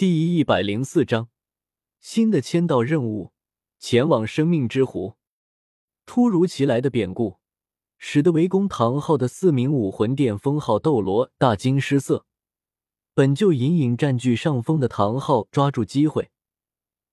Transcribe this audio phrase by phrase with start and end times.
[0.00, 1.28] 第一百零四章
[2.00, 3.34] 新的签到任务：
[3.78, 5.16] 前往生命之湖。
[6.06, 7.36] 突如其来的变故，
[7.98, 12.24] 使得围攻唐昊的四名武魂殿封号斗罗大惊失色。
[13.12, 16.30] 本就隐隐占据上风的唐昊抓住机会，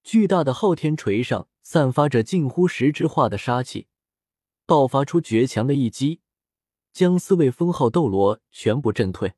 [0.01, 3.87] 巨大的昊天锤上散发着近乎实质化的杀气，
[4.65, 6.21] 爆发出绝强的一击，
[6.93, 9.33] 将四位封号斗罗全部震退。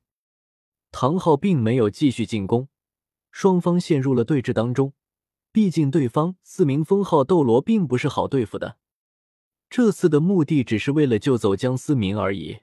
[0.92, 2.70] 唐昊并没有继续进攻。
[3.32, 4.94] 双方陷入了对峙当中，
[5.52, 8.78] 毕竟对方四名封号斗罗并不是好对付的。
[9.70, 12.60] 这次的目的只是为了救走江思明而已，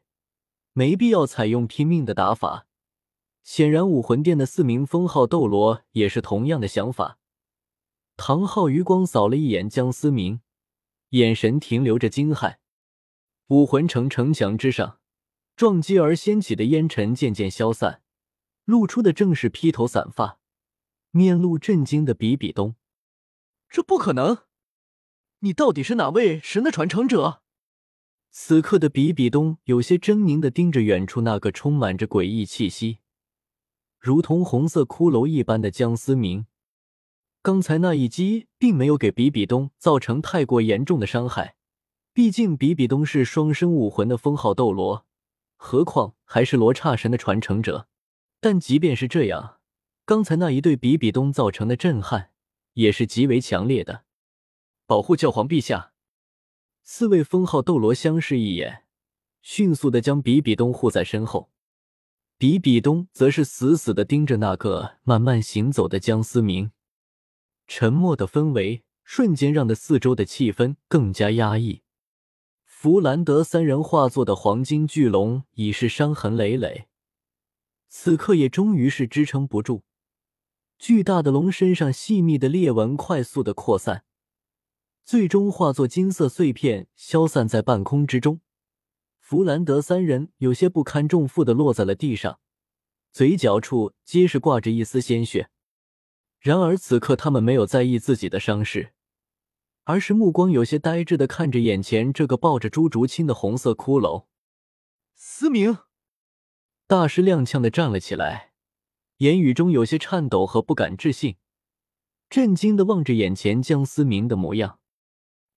[0.73, 2.67] 没必要采用拼命的打法。
[3.45, 7.19] 显然，武魂殿的四名封号斗罗也是同样的想法。
[8.17, 10.41] 唐昊余光扫了一眼江思明，
[11.11, 12.57] 眼神停留着惊骇。
[13.49, 14.99] 武魂城城墙之上，
[15.55, 18.03] 撞击而掀起的烟尘渐渐消散，
[18.65, 20.41] 露出的正是披头散发。
[21.17, 22.75] 面露震惊的比比东，
[23.71, 24.41] 这不可能！
[25.39, 27.41] 你到底是哪位神的传承者？
[28.31, 32.99] 此刻的比比东有些狰狞的盯着远处那个充满着诡异气息、
[33.99, 36.45] 如同红色骷髅一般的江思明。
[37.41, 41.57] 刚才那一击并没有给比比东造成太过严重的伤害，
[42.13, 45.07] 毕竟比比东是双生武魂的封号斗罗，
[45.57, 47.89] 何况还是罗刹神的传承者。
[48.39, 49.56] 但即便是这样，
[50.07, 52.31] 刚才那一对比比东造成的震撼
[52.75, 54.05] 也是极为强烈的。
[54.87, 55.95] 保护教皇陛下！
[56.85, 58.85] 四位封号斗罗相视一眼，
[59.43, 61.51] 迅速的将比比东护在身后。
[62.39, 66.71] 比比东则是死死的盯着那个慢慢行走的江思明。
[67.67, 71.83] 沉默的氛围瞬间让的四周的气氛更加压抑。
[72.65, 76.87] 弗兰德三人化作的黄金巨龙已是伤痕累累，
[77.89, 79.83] 此刻也终于是支撑不住。
[80.79, 84.05] 巨大的龙身上细密的裂纹快速的扩散，
[85.05, 88.41] 最终化作金色碎片消散在半空之中。
[89.19, 92.39] 弗兰德三人有些不堪重负的落在了地上，
[93.11, 95.49] 嘴角处皆是挂着一丝鲜血。
[96.39, 98.93] 然而此刻他们没有在意自己的伤势，
[99.85, 104.27] 而是目光有些呆滞的看着眼前这个抱着朱竹清的红色骷髅。
[105.15, 105.79] 思明，
[106.87, 108.46] 大师踉跄的站了起来。
[109.19, 111.37] 言语中有些颤抖和不敢置信，
[112.29, 114.79] 震惊的望着眼前江思明的模样。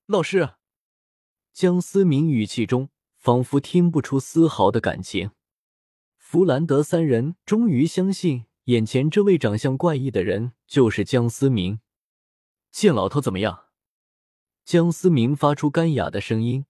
[0.06, 0.52] 老师，
[1.52, 5.32] 江思明语气中仿佛听不出丝毫的感情。
[6.18, 11.82] 弗兰德三人终于相信，眼前这位长相怪异的人就是江思明。
[12.72, 13.66] 见老头怎么样？
[14.64, 16.66] 江思明发出干哑的声音，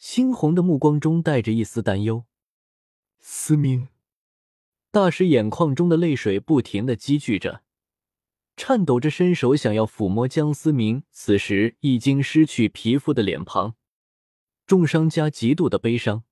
[0.00, 2.24] 猩红的目光中带着一丝担忧。
[3.20, 3.88] 思明。
[4.92, 7.62] 大师眼眶中的泪水不停的积聚着，
[8.56, 13.76] 颤抖着伸手想要抚摸江思明此时已经失去皮肤的脸庞，
[14.66, 16.24] 重伤加极度的悲伤。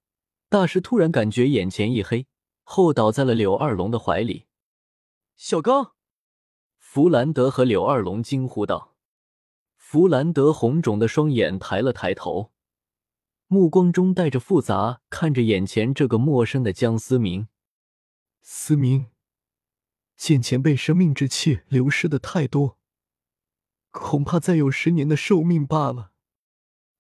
[0.49, 2.27] 大师突然感觉眼前一黑，
[2.65, 4.47] 后倒在了柳二龙的怀里。
[5.37, 5.93] 小刚，
[6.79, 8.97] 弗兰德和柳二龙惊呼道。
[9.77, 12.51] 弗兰德红肿的双眼抬了抬头，
[13.47, 17.47] 目光中带着复杂，看着眼前这个陌生的江思明。
[18.41, 19.07] 思明，
[20.17, 22.79] 见前辈生命之气流失的太多，
[23.91, 26.13] 恐怕再有十年的寿命罢了。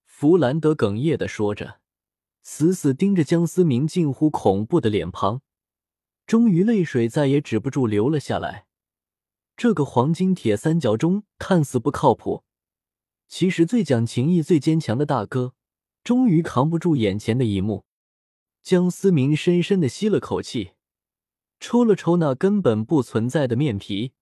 [0.04, 1.80] 弗兰德哽咽的说着，
[2.42, 5.42] 死死盯着江思明近乎恐怖的脸庞，
[6.26, 8.66] 终于泪水再也止不住流了下来。
[9.56, 12.44] 这个黄金铁三角中看似不靠谱，
[13.26, 15.54] 其实最讲情义、最坚强的大哥，
[16.04, 17.84] 终于扛不住眼前的一幕。
[18.62, 20.72] 江思明深深的吸了口气。
[21.60, 24.12] 抽了抽那根本不存在的面皮，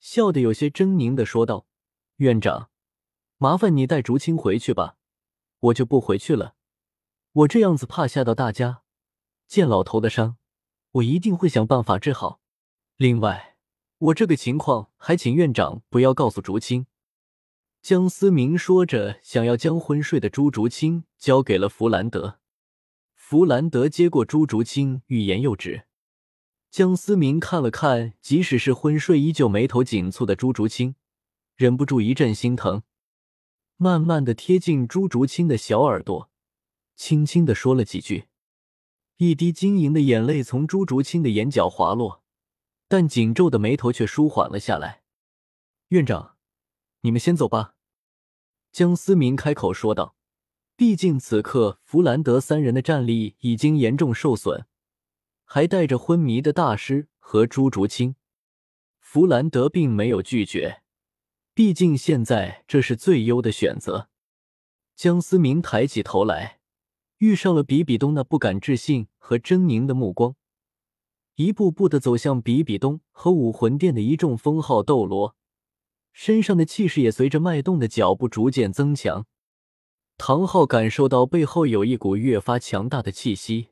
[0.00, 1.66] 笑得有些狰狞的说道
[2.16, 2.70] ：“院长，
[3.38, 4.96] 麻烦你带竹青回去吧，
[5.60, 6.54] 我就不回去了。
[7.32, 8.82] 我这样子怕吓到大家。
[9.46, 10.36] 见老头的伤，
[10.92, 12.40] 我一定会想办法治好。
[12.96, 13.56] 另外，
[13.98, 16.86] 我这个情况还请院长不要告诉竹青。”
[17.80, 22.40] 江思明说着，想要将昏睡的朱竹清交给了弗兰德。
[23.14, 25.84] 弗兰德接过朱竹清，欲言又止。
[26.76, 30.94] 江思明看了看，即使是昏睡依旧眉头紧蹙的朱竹清，
[31.54, 32.82] 忍不住一阵心疼，
[33.78, 36.30] 慢慢的贴近朱竹清的小耳朵，
[36.94, 38.26] 轻轻的说了几句。
[39.16, 42.22] 一滴晶莹的眼泪从朱竹清的眼角滑落，
[42.88, 45.00] 但紧皱的眉头却舒缓了下来。
[45.88, 46.36] 院长，
[47.00, 47.76] 你们先走吧。
[48.70, 50.14] 江思明开口说道。
[50.76, 54.66] 毕竟此刻弗兰德三人的战力已经严重受损。
[55.48, 58.16] 还带着昏迷的大师和朱竹清，
[58.98, 60.82] 弗兰德并没有拒绝，
[61.54, 64.08] 毕竟现在这是最优的选择。
[64.96, 66.58] 江思明抬起头来，
[67.18, 70.34] 遇上了比比东那不敢置信和狰狞的目光，
[71.36, 75.36] 一步步的走向比比东和武魂殿的一众封号斗罗，
[76.12, 79.26] 身上的气势也随着脉动的脚步逐渐增强。
[80.18, 83.68] 唐昊感受到背后有一股越发强大的气息。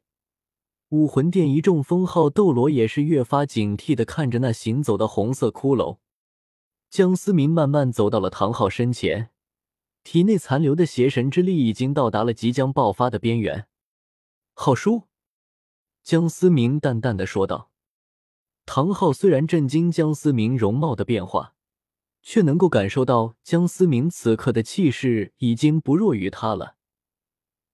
[0.95, 5.99] 武魂殿一众封号斗罗也是越发警惕的看着那行走的红色骷髅。
[6.89, 9.31] 江思明慢慢走到了唐昊身前，
[10.05, 13.67] 体内残留的邪神之力已经到达了即将爆发的边缘。
[14.53, 15.09] 浩叔，
[16.05, 17.73] 江思明淡淡的说道。
[18.65, 21.57] 唐昊虽然震惊江思明容貌的变化，
[22.23, 26.77] 却能够感受到江思明此刻的气势已经不弱于他了。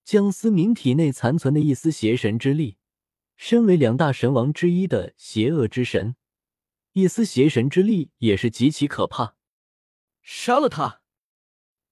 [0.07, 2.79] 江思明体内残存的一丝邪神之力。
[3.43, 6.15] 身为两大神王之一的邪恶之神，
[6.93, 9.35] 一丝邪神之力也是极其可怕。
[10.21, 11.01] 杀了他！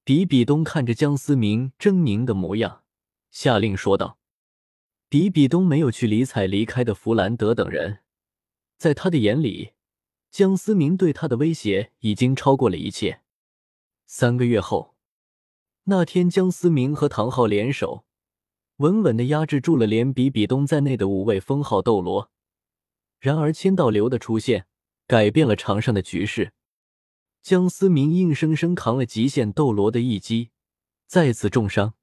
[0.04, 2.84] 比比东看着江思明狰狞的模样，
[3.30, 4.18] 下令说道。
[5.08, 8.00] 比比东没有去理睬离开的弗兰德等人，
[8.76, 9.72] 在他的眼里，
[10.30, 13.22] 江思明对他的威胁已经超过了一切。
[14.04, 14.94] 三个月后，
[15.84, 18.04] 那天，江思明和唐昊联手。
[18.78, 22.30] 稳稳的压制住了连比比东在内的五位封号斗罗。
[23.20, 24.66] 然而，千道流的出现
[25.06, 26.52] 改变了场上的局势。
[27.42, 30.50] 江思明硬生生扛了极限斗罗的一击，
[31.06, 31.94] 再次重伤。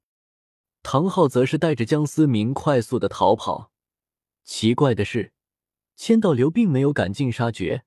[0.82, 3.72] 唐昊则是带着江思明快速的逃跑。
[4.44, 5.32] 奇怪的是，
[5.96, 7.84] 千道流并没有赶尽杀绝，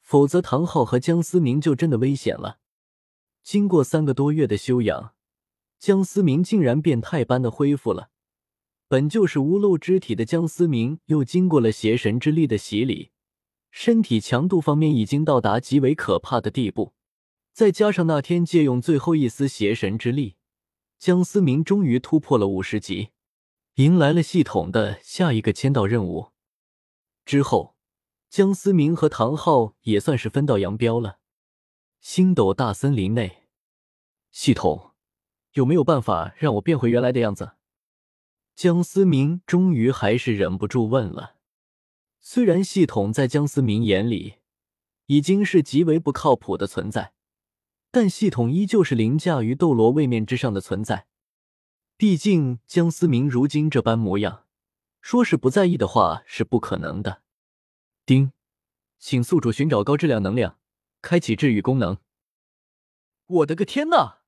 [0.00, 2.58] 否则唐昊和江思明就真的危险了。
[3.42, 5.14] 经过三个多月的休养，
[5.78, 8.10] 江思明竟然变态般的恢复了。
[8.86, 13.10] 本就是无漏之体的江思明，又经过了邪神之力的洗礼，
[13.70, 16.94] 身体强度方面已经到达极为可怕的地步。
[17.52, 20.36] 再加上那天借用最后一丝邪神之力，
[20.98, 23.10] 江思明终于突破了五十级，
[23.74, 26.32] 迎来了系统的下一个签到任务。
[27.24, 27.76] 之后，
[28.28, 31.20] 江思明和唐昊也算是分道扬镳了。
[32.00, 33.44] 星斗大森林内，
[34.30, 34.90] 系统
[35.52, 37.52] 有没有办法让我变回原来的样子？
[38.54, 41.36] 江思明终于还是忍不住问了。
[42.20, 44.36] 虽然系统在江思明眼里
[45.06, 47.12] 已经是极为不靠谱的存在，
[47.90, 51.06] 但系统依旧是凌驾于斗罗位面之上的存在。
[51.96, 54.46] 毕竟江思明如今这般模样，
[55.00, 57.22] 说是不在意的话是不可能的。
[58.06, 58.32] 丁，
[58.98, 60.58] 请宿主寻找高质量能量，
[61.02, 61.98] 开启治愈功能。
[63.26, 64.18] 我的个天呐！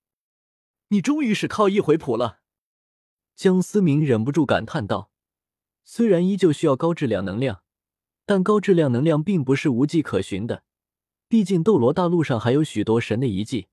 [0.89, 2.41] 你终于是靠一回谱了。
[3.37, 5.11] 江思明忍不住感叹道
[5.85, 7.63] ：“虽然依旧需要高质量能量，
[8.25, 10.65] 但高质量能量并不是无迹可寻的。
[11.29, 13.69] 毕竟斗罗大陆上还有许多神的遗迹，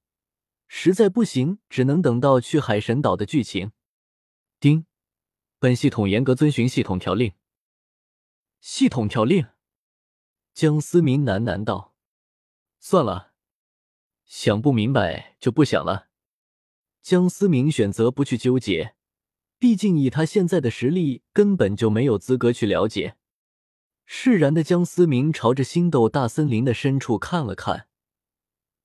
[0.68, 3.72] 实在不行，只能等到去海神岛的剧情。”
[4.60, 4.86] 丁，
[5.60, 7.32] 本系统严格遵循系统条令。
[8.60, 9.48] 系统条令？
[10.54, 11.96] 江思明喃喃道
[12.80, 13.32] ：“算了，
[14.26, 16.10] 想不明白就不想了。”
[17.02, 18.96] 江思明选择不去纠结。
[19.64, 23.16] 毕竟以他现在的实力，根本就没有资格去了解。
[24.06, 27.88] 释然的江思明朝着星斗大森林的深处看了看，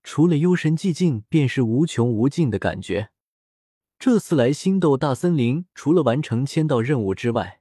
[0.04, 3.10] 除了幽深寂静，便是无穷无尽的感觉。
[3.98, 7.60] 这次来星斗大森林，除了完成签到任务之外，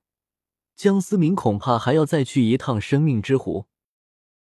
[0.75, 3.65] 江思明恐怕还要再去一趟生命之湖。